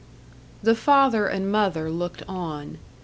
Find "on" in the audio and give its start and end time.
2.27-2.79